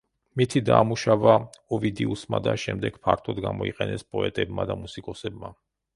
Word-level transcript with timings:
მითი 0.39 0.61
დაამუშავა 0.69 1.35
ოვიდიუსმა 1.77 2.41
და 2.47 2.55
შემდეგ 2.63 2.97
ფართოდ 3.05 3.45
გამოიყენეს 3.47 4.07
პოეტებმა 4.15 4.71
და 4.71 4.79
მუსიკოსებმა. 4.85 5.53